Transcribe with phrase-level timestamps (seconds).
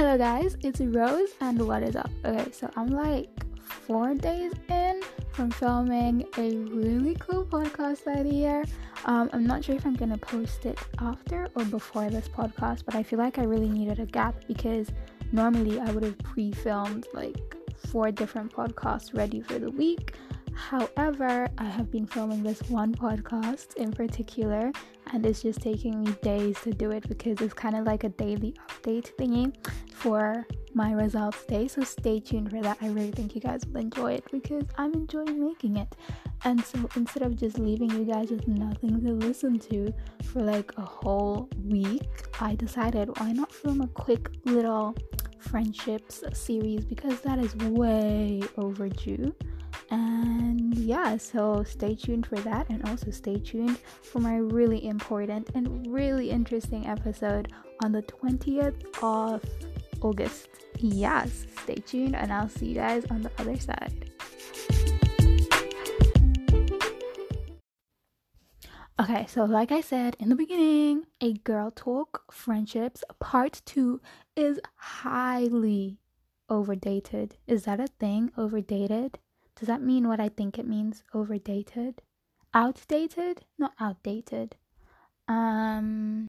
[0.00, 2.10] Hello, guys, it's Rose, and what is up?
[2.24, 3.28] Okay, so I'm like
[3.62, 5.02] four days in
[5.32, 8.64] from filming a really cool podcast idea.
[9.04, 12.94] Um, I'm not sure if I'm gonna post it after or before this podcast, but
[12.94, 14.88] I feel like I really needed a gap because
[15.32, 17.54] normally I would have pre filmed like
[17.88, 20.14] four different podcasts ready for the week.
[20.54, 24.72] However, I have been filming this one podcast in particular,
[25.12, 28.08] and it's just taking me days to do it because it's kind of like a
[28.10, 29.52] daily update thingy
[29.92, 31.68] for my results day.
[31.68, 32.78] So stay tuned for that.
[32.80, 35.94] I really think you guys will enjoy it because I'm enjoying making it.
[36.44, 39.92] And so instead of just leaving you guys with nothing to listen to
[40.24, 42.08] for like a whole week,
[42.40, 44.94] I decided why not film a quick little
[45.38, 49.34] friendships series because that is way overdue.
[49.90, 55.50] And yeah, so stay tuned for that, and also stay tuned for my really important
[55.54, 57.52] and really interesting episode
[57.84, 59.44] on the 20th of
[60.00, 60.48] August.
[60.78, 64.10] Yes, stay tuned, and I'll see you guys on the other side.
[69.00, 74.00] Okay, so like I said in the beginning, a girl talk friendships part two
[74.36, 75.98] is highly
[76.50, 77.32] overdated.
[77.46, 78.30] Is that a thing?
[78.36, 79.18] Overdated?
[79.60, 81.02] Does that mean what I think it means?
[81.12, 82.00] Overdated?
[82.54, 83.42] Outdated?
[83.58, 84.56] Not outdated.
[85.28, 86.28] Um.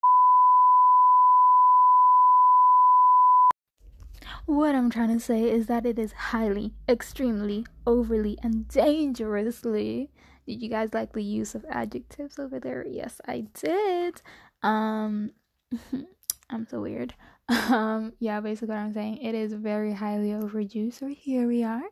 [4.46, 10.09] What I'm trying to say is that it is highly, extremely, overly, and dangerously.
[10.46, 12.86] Did you guys like the use of adjectives over there?
[12.86, 14.22] Yes, I did.
[14.62, 15.32] Um,
[16.50, 17.14] I'm so weird.
[17.50, 20.90] Um, yeah, basically what I'm saying, it is very highly overdue.
[20.90, 21.84] So here we are.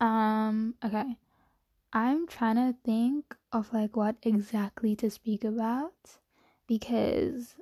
[0.00, 1.16] Um, okay.
[1.92, 6.18] I'm trying to think of like what exactly to speak about
[6.66, 7.56] because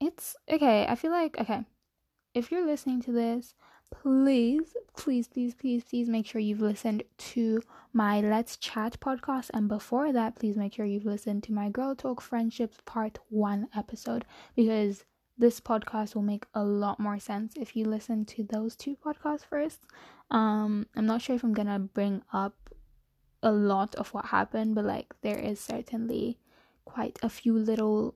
[0.00, 0.86] it's okay.
[0.88, 1.64] I feel like okay.
[2.34, 3.54] If you're listening to this,
[3.90, 7.60] please, please, please, please, please make sure you've listened to
[7.92, 9.50] my Let's Chat podcast.
[9.52, 13.68] And before that, please make sure you've listened to my Girl Talk Friendships Part 1
[13.76, 14.24] episode
[14.54, 15.04] because
[15.40, 19.44] this podcast will make a lot more sense if you listen to those two podcasts
[19.44, 19.80] first.
[20.30, 22.70] Um, I'm not sure if I'm gonna bring up
[23.42, 26.38] a lot of what happened, but like there is certainly
[26.84, 28.14] quite a few little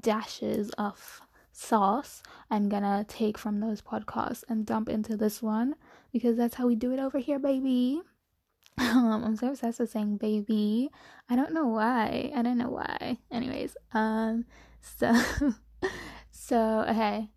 [0.00, 1.20] dashes of
[1.52, 5.76] sauce I'm gonna take from those podcasts and dump into this one
[6.12, 8.00] because that's how we do it over here, baby.
[8.76, 10.90] Um, I'm so obsessed with saying baby.
[11.30, 12.32] I don't know why.
[12.34, 13.18] I don't know why.
[13.30, 14.46] Anyways, um,
[14.80, 15.14] so
[16.46, 17.30] so okay,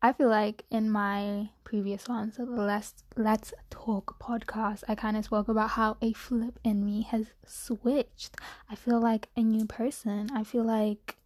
[0.00, 5.16] I feel like in my previous one, so the Let's Let's Talk podcast, I kind
[5.16, 8.36] of spoke about how a flip in me has switched.
[8.70, 10.30] I feel like a new person.
[10.32, 11.16] I feel like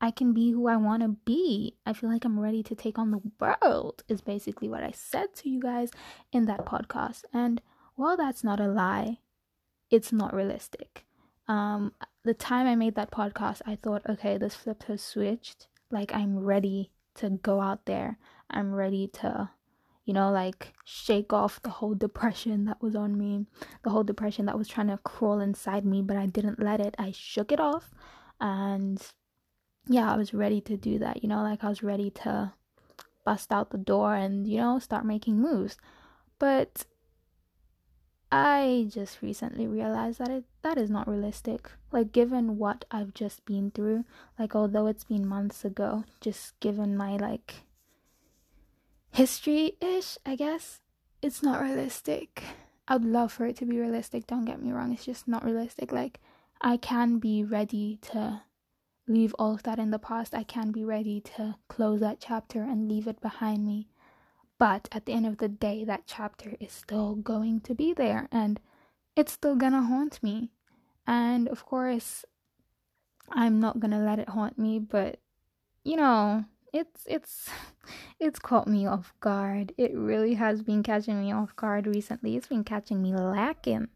[0.00, 1.76] I can be who I want to be.
[1.86, 4.02] I feel like I'm ready to take on the world.
[4.08, 5.92] Is basically what I said to you guys
[6.32, 7.22] in that podcast.
[7.32, 7.62] And
[7.94, 9.18] while that's not a lie,
[9.92, 11.04] it's not realistic.
[11.46, 11.92] Um,
[12.24, 16.38] the time I made that podcast, I thought, okay, this flip has switched like I'm
[16.38, 18.18] ready to go out there.
[18.50, 19.50] I'm ready to,
[20.04, 23.46] you know, like shake off the whole depression that was on me,
[23.84, 26.94] the whole depression that was trying to crawl inside me, but I didn't let it.
[26.98, 27.90] I shook it off
[28.40, 29.00] and
[29.88, 32.52] yeah, I was ready to do that, you know, like I was ready to
[33.24, 35.76] bust out the door and, you know, start making moves.
[36.38, 36.86] But
[38.30, 41.70] I just recently realized that it that is not realistic.
[41.90, 44.04] Like given what I've just been through,
[44.38, 47.64] like although it's been months ago, just given my like
[49.12, 50.80] history ish, I guess,
[51.20, 52.42] it's not realistic.
[52.88, 55.92] I'd love for it to be realistic, don't get me wrong, it's just not realistic.
[55.92, 56.20] Like
[56.60, 58.42] I can be ready to
[59.08, 60.34] leave all of that in the past.
[60.34, 63.88] I can be ready to close that chapter and leave it behind me.
[64.58, 68.28] But at the end of the day, that chapter is still going to be there
[68.30, 68.60] and
[69.16, 70.50] it's still gonna haunt me.
[71.06, 72.24] And of course,
[73.30, 75.18] I'm not gonna let it haunt me, but
[75.84, 77.50] you know, it's it's
[78.20, 79.72] it's caught me off guard.
[79.76, 82.36] It really has been catching me off guard recently.
[82.36, 83.88] It's been catching me lacking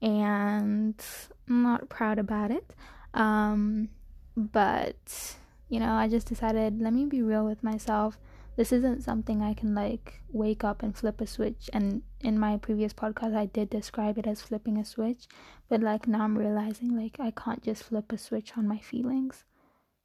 [0.00, 1.00] and
[1.48, 2.74] I'm not proud about it.
[3.14, 3.88] Um
[4.36, 5.36] but
[5.68, 8.18] you know, I just decided let me be real with myself
[8.56, 11.70] this isn't something I can like wake up and flip a switch.
[11.72, 15.26] And in my previous podcast, I did describe it as flipping a switch,
[15.68, 19.44] but like now I'm realizing like I can't just flip a switch on my feelings.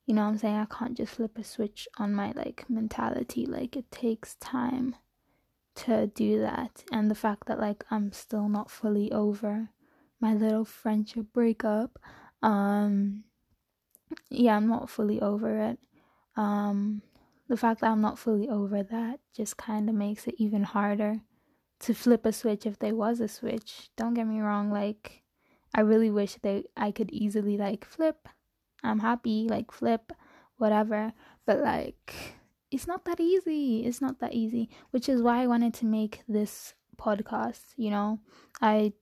[0.05, 0.55] You know what I'm saying?
[0.55, 3.45] I can't just flip a switch on my like mentality.
[3.45, 4.95] Like it takes time
[5.75, 6.85] to do that.
[6.91, 9.69] And the fact that like I'm still not fully over
[10.21, 11.99] my little friendship breakup.
[12.41, 13.25] Um
[14.29, 15.79] yeah, I'm not fully over it.
[16.37, 17.01] Um
[17.47, 21.21] the fact that I'm not fully over that just kind of makes it even harder
[21.79, 23.89] to flip a switch if there was a switch.
[23.95, 25.23] Don't get me wrong, like
[25.73, 28.27] I really wish that I could easily like flip.
[28.83, 30.11] I'm happy, like flip,
[30.57, 31.13] whatever.
[31.45, 32.13] But like
[32.71, 33.85] it's not that easy.
[33.85, 38.19] It's not that easy, which is why I wanted to make this podcast, you know.
[38.61, 38.93] I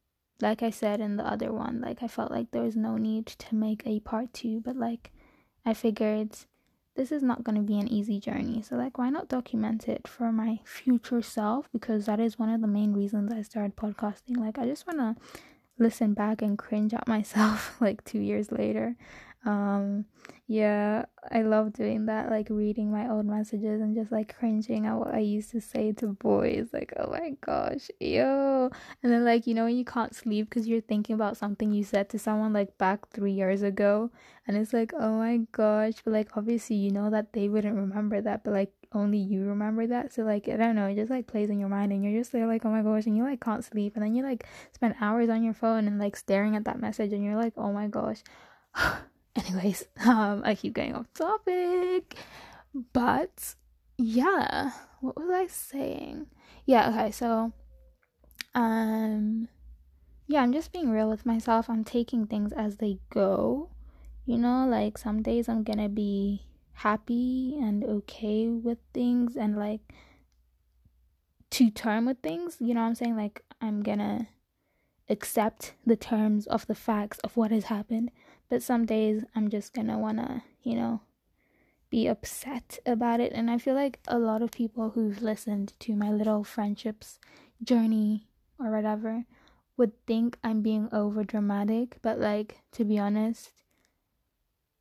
[0.42, 3.26] like I said in the other one, like I felt like there was no need
[3.28, 5.12] to make a part 2, but like
[5.66, 6.38] I figured
[6.96, 8.62] this is not going to be an easy journey.
[8.62, 11.68] So, like, why not document it for my future self?
[11.72, 14.38] Because that is one of the main reasons I started podcasting.
[14.38, 15.16] Like, I just want to
[15.78, 18.96] listen back and cringe at myself like two years later
[19.46, 20.06] um
[20.48, 24.96] yeah i love doing that like reading my old messages and just like cringing at
[24.96, 28.70] what i used to say to boys like oh my gosh yo
[29.04, 31.84] and then like you know when you can't sleep because you're thinking about something you
[31.84, 34.12] said to someone like back three years ago?
[34.48, 38.22] And it's like oh my gosh but like obviously you know that they wouldn't remember
[38.22, 40.14] that but like only you remember that.
[40.14, 42.32] So like i don't know it just like plays in your mind and you're just
[42.32, 43.96] there like oh my gosh and you like can't sleep.
[43.96, 47.14] And then you like spend hours on your phone and like staring at that message
[47.14, 48.24] and you're like oh my gosh
[49.48, 52.16] anyways, um, I keep going off topic,
[52.94, 53.56] but
[53.98, 54.72] yeah,
[55.02, 56.28] what was I saying?
[56.66, 57.52] Yeah, okay, so,
[58.54, 59.50] um,
[60.28, 61.70] yeah, I'm just being real with myself.
[61.70, 63.70] I'm taking things as they go,
[64.26, 69.82] you know, like some days I'm gonna be happy and okay with things and like
[71.52, 73.18] to term with things, you know what I'm saying?
[73.18, 74.30] Like, I'm gonna
[75.10, 78.12] accept the terms of the facts of what has happened
[78.50, 81.02] but some days I'm just gonna wanna, you know,
[81.90, 83.32] be upset about it.
[83.34, 87.20] And I feel like a lot of people who've listened to my little friendships
[87.64, 88.28] journey
[88.60, 89.26] or whatever
[89.78, 93.52] would think I'm being over dramatic, but like to be honest,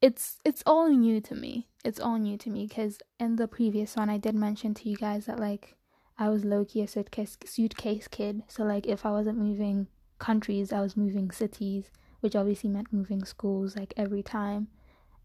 [0.01, 1.69] it's it's all new to me.
[1.85, 4.97] It's all new to me because in the previous one I did mention to you
[4.97, 5.77] guys that like
[6.19, 8.43] I was low key a suitcase suitcase kid.
[8.49, 9.89] So like if I wasn't moving
[10.19, 11.91] countries, I was moving cities
[12.25, 14.69] which obviously meant moving schools like every time.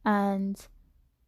[0.04, 0.60] And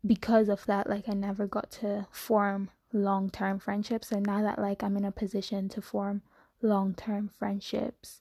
[0.06, 4.12] because of that, like I never got to form long term friendships.
[4.12, 6.24] And now that like I'm in a position to form
[6.62, 8.20] long term friendships,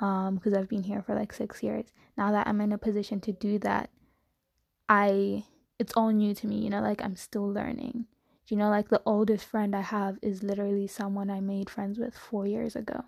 [0.00, 1.86] um, because I've been here for like six years.
[2.18, 3.90] Now that I'm in a position to do that,
[4.88, 5.44] I
[5.78, 8.06] it's all new to me, you know, like I'm still learning.
[8.48, 12.18] You know, like the oldest friend I have is literally someone I made friends with
[12.18, 13.04] four years ago.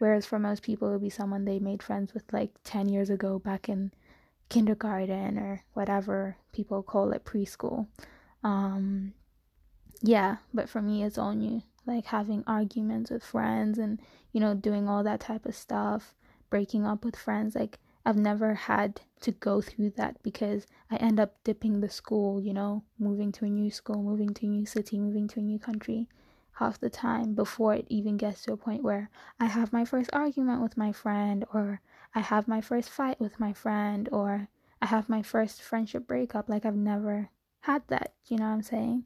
[0.00, 3.10] Whereas for most people, it would be someone they made friends with like 10 years
[3.10, 3.92] ago back in
[4.48, 7.86] kindergarten or whatever people call it preschool.
[8.42, 9.12] Um,
[10.00, 11.62] yeah, but for me, it's all new.
[11.84, 14.00] Like having arguments with friends and,
[14.32, 16.14] you know, doing all that type of stuff,
[16.48, 17.54] breaking up with friends.
[17.54, 22.40] Like, I've never had to go through that because I end up dipping the school,
[22.40, 25.42] you know, moving to a new school, moving to a new city, moving to a
[25.42, 26.08] new country
[26.60, 29.08] half the time before it even gets to a point where
[29.40, 31.80] I have my first argument with my friend or
[32.14, 34.48] I have my first fight with my friend or
[34.82, 37.30] I have my first friendship breakup like I've never
[37.60, 39.04] had that, you know what I'm saying?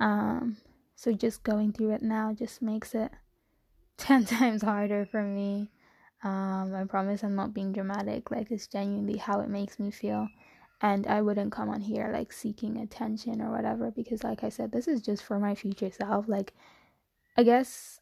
[0.00, 0.58] Um
[0.94, 3.10] so just going through it now just makes it
[3.96, 5.70] 10 times harder for me.
[6.22, 10.28] Um I promise I'm not being dramatic like it's genuinely how it makes me feel
[10.82, 14.72] and I wouldn't come on here like seeking attention or whatever because like I said
[14.72, 16.52] this is just for my future self like
[17.36, 18.00] I guess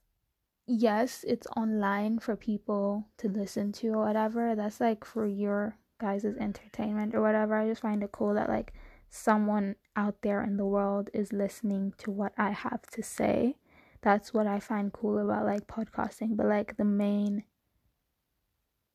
[0.67, 4.55] yes, it's online for people to listen to or whatever.
[4.55, 7.57] That's like for your guys' entertainment or whatever.
[7.57, 8.73] I just find it cool that like
[9.09, 13.57] someone out there in the world is listening to what I have to say.
[14.03, 16.37] That's what I find cool about like podcasting.
[16.37, 17.45] But like the main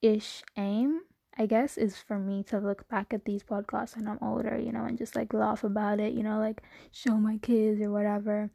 [0.01, 1.01] ish aim,
[1.38, 4.72] I guess, is for me to look back at these podcasts when I'm older, you
[4.72, 8.50] know, and just like laugh about it, you know, like show my kids or whatever.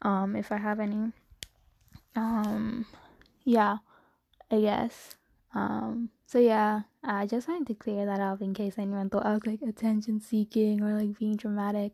[0.00, 1.12] Um, if I have any
[2.16, 2.86] um
[3.44, 3.78] yeah
[4.50, 5.16] i guess.
[5.54, 9.32] Um so yeah i just wanted to clear that up in case anyone thought i
[9.34, 11.92] was like attention seeking or like being dramatic.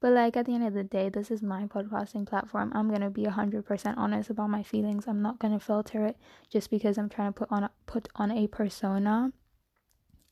[0.00, 2.70] But like at the end of the day this is my podcasting platform.
[2.74, 5.06] I'm gonna be 100% honest about my feelings.
[5.08, 6.16] I'm not gonna filter it
[6.50, 9.32] just because i'm trying to put on a, put on a persona.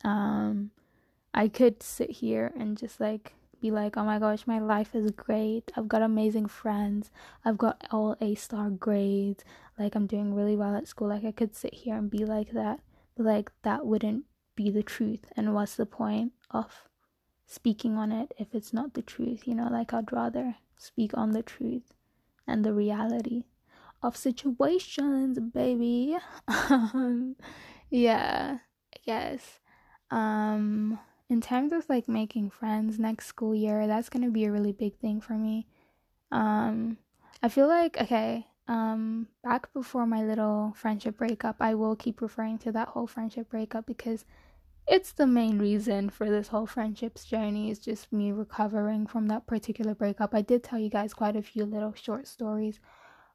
[0.04, 0.70] Um
[1.32, 3.34] i could sit here and just like
[3.64, 5.73] be like, oh my gosh, my life is great.
[5.75, 7.11] I've got amazing friends.
[7.47, 9.42] I've got all A star grades.
[9.78, 11.09] Like, I'm doing really well at school.
[11.09, 12.80] Like, I could sit here and be like that.
[13.16, 15.25] But, like, that wouldn't be the truth.
[15.35, 16.85] And what's the point of
[17.47, 19.49] speaking on it if it's not the truth?
[19.49, 21.94] You know, like, I'd rather speak on the truth
[22.47, 23.44] and the reality
[24.02, 26.18] of situations, baby.
[26.49, 27.37] um,
[27.88, 28.59] yeah,
[28.94, 29.61] I guess.
[30.11, 30.99] Um,
[31.34, 34.70] in terms of like making friends next school year, that's going to be a really
[34.70, 35.66] big thing for me.
[36.30, 36.96] Um,
[37.42, 38.46] I feel like okay.
[38.68, 43.50] Um, back before my little friendship breakup, I will keep referring to that whole friendship
[43.50, 44.24] breakup because
[44.86, 49.46] it's the main reason for this whole friendships journey is just me recovering from that
[49.48, 50.34] particular breakup.
[50.34, 52.78] I did tell you guys quite a few little short stories,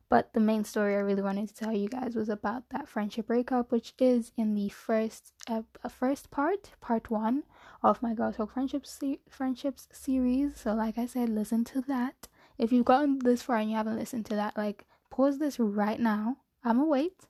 [0.07, 3.27] but the main story I really wanted to tell you guys was about that friendship
[3.27, 7.43] breakup, which is in the first uh, first part, part one
[7.81, 10.59] of my Girl Talk Friendships se- friendships series.
[10.59, 12.27] So, like I said, listen to that.
[12.57, 15.99] If you've gotten this far and you haven't listened to that, like pause this right
[15.99, 16.37] now.
[16.63, 17.25] I'm gonna wait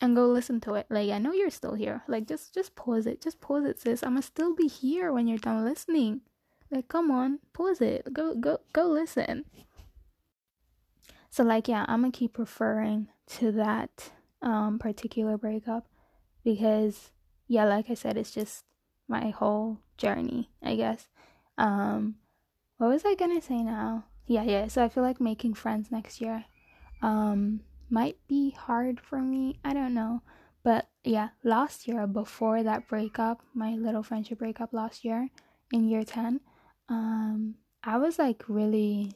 [0.00, 0.86] and go listen to it.
[0.90, 2.02] Like I know you're still here.
[2.08, 3.22] Like just just pause it.
[3.22, 4.02] Just pause it, sis.
[4.02, 6.20] I'ma still be here when you're done listening.
[6.70, 8.12] Like come on, pause it.
[8.12, 9.44] Go go go listen.
[11.30, 14.10] So like yeah, I'm gonna keep referring to that
[14.42, 15.86] um particular breakup
[16.44, 17.10] because
[17.52, 18.64] yeah, like I said, it's just
[19.08, 21.08] my whole journey, I guess.
[21.58, 22.16] Um
[22.78, 24.06] what was I gonna say now?
[24.26, 24.68] Yeah, yeah.
[24.68, 26.46] So I feel like making friends next year.
[27.02, 29.60] Um might be hard for me.
[29.62, 30.22] I don't know.
[30.64, 35.28] But yeah, last year before that breakup, my little friendship breakup last year
[35.72, 36.40] in year 10,
[36.88, 39.12] um I was like really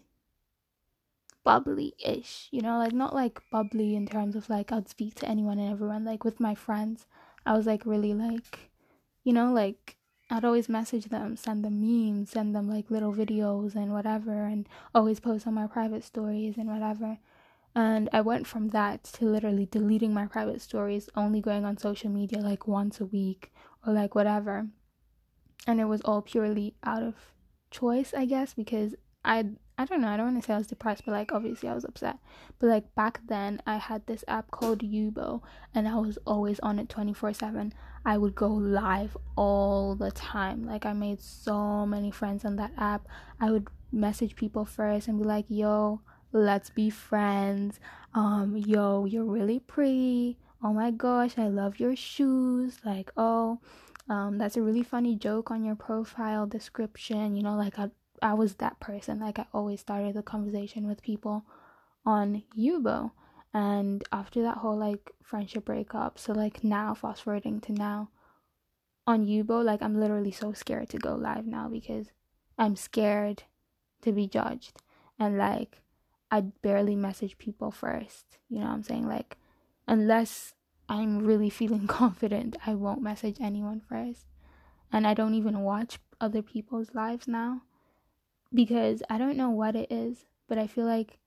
[1.43, 5.59] bubbly-ish, you know, like not like bubbly in terms of like I'd speak to anyone
[5.59, 7.07] and everyone like with my friends.
[7.47, 8.71] I was like really like
[9.27, 9.97] you know, like
[10.31, 14.69] I'd always message them, send them memes, send them like little videos and whatever, and
[14.95, 17.19] always post on my private stories and whatever.
[17.75, 22.09] And I went from that to literally deleting my private stories, only going on social
[22.09, 23.53] media like once a week
[23.85, 24.69] or like whatever.
[25.67, 27.15] And it was all purely out of
[27.73, 28.95] choice, I guess, because
[29.27, 29.45] I
[29.79, 31.75] I don't know, I don't want to say I was depressed, but like obviously I
[31.75, 32.19] was upset.
[32.59, 35.43] But like back then I had this app called Yubo
[35.75, 37.73] and I was always on it 24/7.
[38.05, 40.65] I would go live all the time.
[40.65, 43.07] Like I made so many friends on that app.
[43.41, 46.01] I would message people first and be like, "Yo,
[46.33, 47.81] let's be friends.
[48.15, 50.39] Um, yo, you're really pretty.
[50.63, 52.79] Oh my gosh, I love your shoes.
[52.85, 53.61] Like, oh,
[54.09, 57.37] um, that's a really funny joke on your profile description.
[57.37, 57.91] You know, like I,
[58.23, 59.21] I was that person.
[59.21, 61.45] Like I always started the conversation with people
[62.05, 63.13] on Yubo.
[63.53, 68.11] And after that whole like friendship breakup, so like now fast forwarding to now
[69.07, 72.11] on Yubo, like I'm literally so scared to go live now because
[72.59, 73.45] I'm scared
[74.03, 74.81] to be judged.
[75.19, 75.81] And like
[76.31, 78.39] I barely message people first.
[78.49, 79.09] You know what I'm saying?
[79.09, 79.37] Like,
[79.87, 80.55] unless
[80.89, 84.27] I'm really feeling confident, I won't message anyone first.
[84.93, 87.63] And I don't even watch other people's lives now
[88.53, 91.19] because I don't know what it is, but I feel like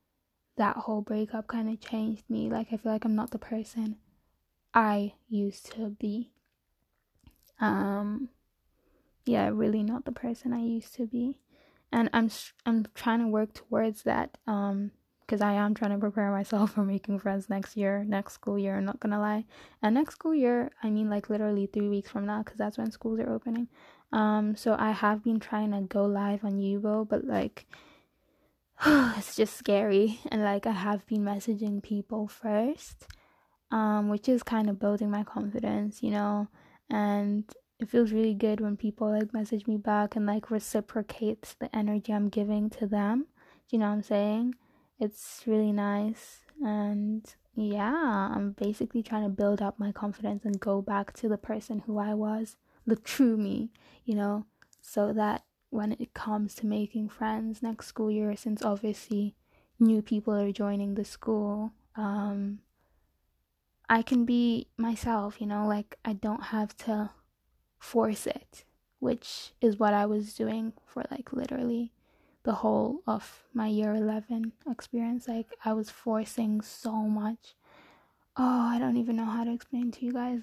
[0.58, 2.50] that whole breakup kind of changed me.
[2.50, 3.98] Like, I feel like I'm not the person
[4.74, 6.32] I used to be.
[7.62, 8.30] Um,
[9.26, 11.36] yeah, really not the person I used to be
[11.92, 12.30] and I'm
[12.66, 16.84] I'm trying to work towards that um because I am trying to prepare myself for
[16.84, 18.78] making friends next year, next school year.
[18.78, 19.46] I'm not gonna lie,
[19.82, 22.92] and next school year, I mean like literally three weeks from now, because that's when
[22.92, 23.68] schools are opening.
[24.12, 27.66] Um, so I have been trying to go live on Yubo, but like,
[28.86, 33.08] it's just scary, and like I have been messaging people first,
[33.72, 36.48] um, which is kind of building my confidence, you know,
[36.90, 37.44] and
[37.80, 42.14] it feels really good when people like message me back and like reciprocates the energy
[42.14, 43.28] I'm giving to them.
[43.70, 44.56] Do you know what I'm saying?
[45.00, 47.26] It's really nice and
[47.56, 51.80] yeah, I'm basically trying to build up my confidence and go back to the person
[51.80, 52.58] who I was,
[52.90, 53.72] the true me,
[54.06, 54.46] you know,
[54.82, 59.36] so that when it comes to making friends next school year, since obviously
[59.80, 62.60] new people are joining the school, um,
[63.88, 67.12] I can be myself, you know, like I don't have to
[67.80, 68.66] force it,
[69.00, 71.92] which is what I was doing for like literally
[72.44, 75.28] the whole of my year 11 experience.
[75.28, 77.56] Like, I was forcing so much.
[78.38, 80.42] Oh, I don't even know how to explain to you guys.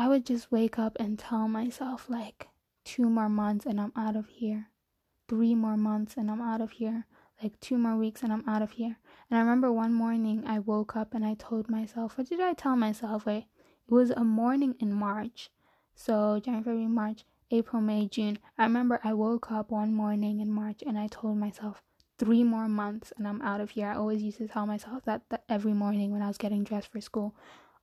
[0.00, 2.48] I would just wake up and tell myself, like,
[2.86, 4.70] two more months and I'm out of here.
[5.28, 7.04] Three more months and I'm out of here.
[7.42, 8.96] Like, two more weeks and I'm out of here.
[9.28, 12.54] And I remember one morning I woke up and I told myself, what did I
[12.54, 13.26] tell myself?
[13.26, 13.44] Wait,
[13.88, 15.50] it was a morning in March.
[15.94, 18.38] So January, February, March, April, May, June.
[18.56, 21.82] I remember I woke up one morning in March and I told myself,
[22.18, 23.88] three more months and I'm out of here.
[23.88, 26.90] I always used to tell myself that, that every morning when I was getting dressed
[26.90, 27.34] for school.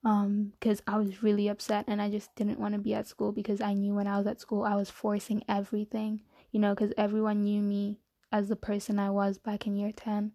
[0.04, 3.32] Um, because I was really upset and I just didn't want to be at school
[3.32, 6.92] because I knew when I was at school I was forcing everything, you know, because
[6.96, 7.98] everyone knew me
[8.30, 10.32] as the person I was back in year 10,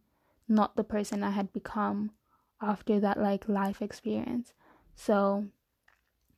[0.50, 2.12] not the person I had become
[2.62, 4.54] after that like life experience.
[4.96, 5.48] So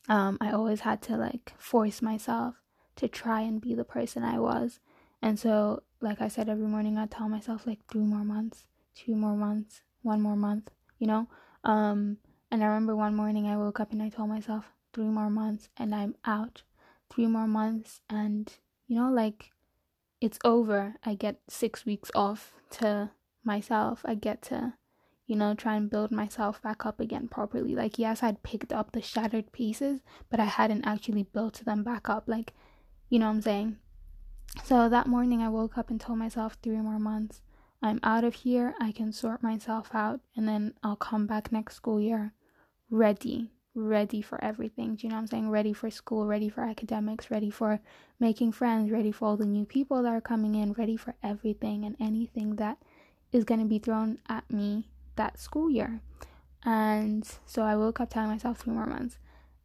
[0.08, 2.55] um, I always had to like force myself
[2.98, 4.79] to try and be the person I was.
[5.22, 9.15] And so like I said, every morning I tell myself like three more months, two
[9.15, 11.27] more months, one more month, you know?
[11.63, 12.17] Um,
[12.52, 15.70] and I remember one morning I woke up and I told myself three more months
[15.78, 16.64] and I'm out.
[17.10, 18.52] Three more months and,
[18.88, 19.52] you know, like
[20.22, 20.96] it's over.
[21.04, 23.12] I get six weeks off to
[23.44, 24.02] myself.
[24.06, 24.74] I get to,
[25.28, 27.75] you know, try and build myself back up again properly.
[27.75, 32.10] Like, yes, I'd picked up the shattered pieces, but I hadn't actually built them back
[32.10, 32.24] up.
[32.28, 32.54] Like,
[33.10, 33.78] you know what I'm saying?
[34.64, 37.42] So that morning I woke up and told myself three more months.
[37.86, 38.74] I'm out of here.
[38.80, 42.34] I can sort myself out and then I'll come back next school year
[42.89, 44.96] ready, ready for everything.
[44.96, 45.50] Do you know what I'm saying?
[45.51, 47.80] Ready for school, ready for academics, ready for
[48.20, 51.86] making friends, ready for all the new people that are coming in, ready for everything
[51.86, 52.80] and anything that
[53.32, 56.01] is going to be thrown at me that school year.
[56.63, 59.20] And so I woke up telling myself three more months.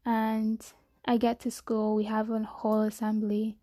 [0.04, 0.62] And
[1.06, 3.56] I get to school, we have a whole assembly,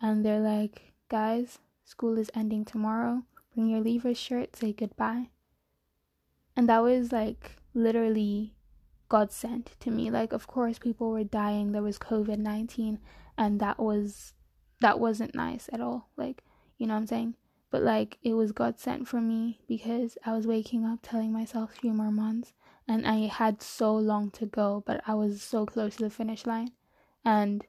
[0.00, 3.24] and they're like, guys, school is ending tomorrow.
[3.54, 5.30] Bring your leavers shirt, say goodbye.
[6.56, 8.54] And that was like literally
[9.08, 10.10] God sent to me.
[10.10, 11.72] Like, of course, people were dying.
[11.72, 12.98] There was COVID 19,
[13.38, 14.32] and that was,
[14.80, 16.08] that wasn't nice at all.
[16.16, 16.42] Like,
[16.78, 17.34] you know what I'm saying?
[17.70, 21.74] But like, it was God sent for me because I was waking up telling myself
[21.74, 22.52] three more months,
[22.88, 26.46] and I had so long to go, but I was so close to the finish
[26.46, 26.70] line.
[27.24, 27.64] And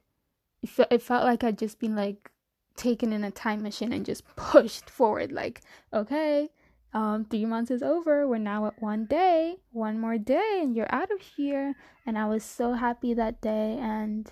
[0.62, 2.30] it, it felt like I'd just been like
[2.76, 5.32] taken in a time machine and just pushed forward.
[5.32, 6.50] Like, okay,
[6.92, 8.26] um, three months is over.
[8.26, 11.74] We're now at one day, one more day, and you're out of here.
[12.06, 13.76] And I was so happy that day.
[13.78, 14.30] And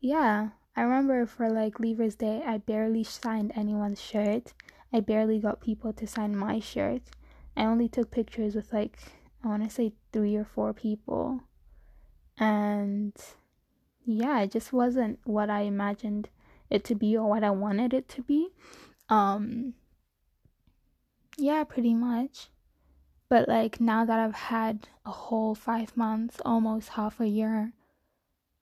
[0.00, 4.52] yeah, I remember for like Leavers Day, I barely signed anyone's shirt.
[4.92, 7.02] I barely got people to sign my shirt.
[7.56, 8.98] I only took pictures with like,
[9.42, 11.40] I want to say three or four people.
[12.38, 13.14] And
[14.04, 16.28] yeah, it just wasn't what I imagined
[16.70, 18.48] it to be or what I wanted it to be.
[19.08, 19.74] Um,
[21.36, 22.48] yeah, pretty much.
[23.28, 27.72] But like now that I've had a whole five months, almost half a year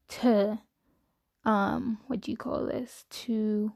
[0.09, 0.59] to
[1.45, 3.05] um what do you call this?
[3.11, 3.73] To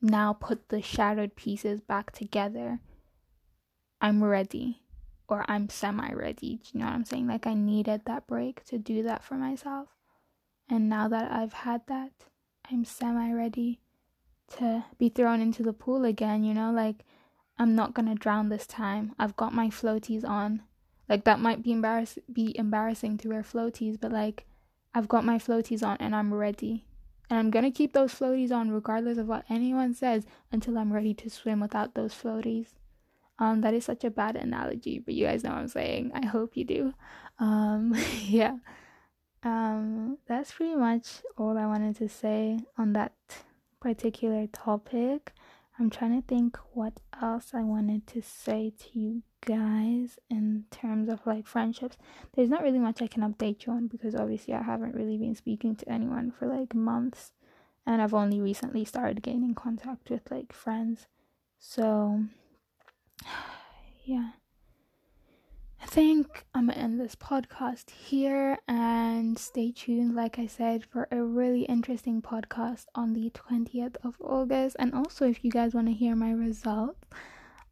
[0.00, 2.80] now put the shattered pieces back together.
[4.00, 4.82] I'm ready.
[5.28, 6.60] Or I'm semi ready.
[6.62, 7.26] Do you know what I'm saying?
[7.26, 9.88] Like I needed that break to do that for myself.
[10.70, 12.12] And now that I've had that,
[12.70, 13.80] I'm semi ready
[14.58, 17.04] to be thrown into the pool again, you know, like
[17.58, 19.14] I'm not gonna drown this time.
[19.18, 20.62] I've got my floaties on.
[21.08, 24.46] Like that might be embarrass be embarrassing to wear floaties, but like
[24.94, 26.86] I've got my floaties on and I'm ready.
[27.30, 31.14] And I'm gonna keep those floaties on regardless of what anyone says until I'm ready
[31.14, 32.68] to swim without those floaties.
[33.38, 36.12] Um, that is such a bad analogy, but you guys know what I'm saying.
[36.14, 36.94] I hope you do.
[37.38, 38.56] Um, yeah.
[39.46, 43.12] Um, that's pretty much all I wanted to say on that
[43.80, 45.32] particular topic.
[45.78, 51.08] I'm trying to think what else I wanted to say to you guys in terms
[51.08, 51.96] of like friendships.
[52.34, 55.36] There's not really much I can update you on because obviously I haven't really been
[55.36, 57.30] speaking to anyone for like months
[57.86, 61.06] and I've only recently started gaining contact with like friends.
[61.60, 62.24] So
[64.04, 64.30] yeah.
[65.96, 71.22] Think I'm gonna end this podcast here and stay tuned, like I said, for a
[71.22, 74.76] really interesting podcast on the 20th of August.
[74.78, 77.02] And also, if you guys want to hear my results,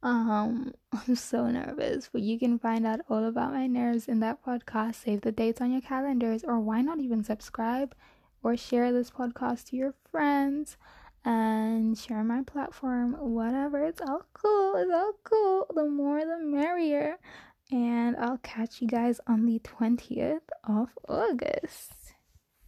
[0.01, 4.43] um, I'm so nervous, but you can find out all about my nerves in that
[4.43, 4.95] podcast.
[4.95, 7.93] Save the dates on your calendars, or why not even subscribe
[8.41, 10.77] or share this podcast to your friends
[11.25, 13.85] and share my platform, whatever.
[13.85, 14.77] It's all cool.
[14.77, 15.67] It's all cool.
[15.75, 17.19] The more the merrier
[17.71, 22.04] and I'll catch you guys on the 20th of August.